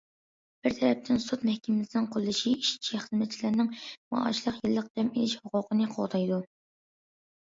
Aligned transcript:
بىر 0.61 0.73
تەرەپتىن،« 0.77 1.19
سوت 1.25 1.43
مەھكىمىسىنىڭ 1.49 2.07
قوللىشى» 2.15 2.53
ئىشچى- 2.63 3.01
خىزمەتچىلەرنىڭ 3.03 3.69
مائاشلىق 4.15 4.59
يىللىق 4.65 4.89
دەم 4.99 5.13
ئېلىش 5.13 5.37
ھوقۇقىنى 5.45 5.91
قوغدايدۇ. 5.97 6.45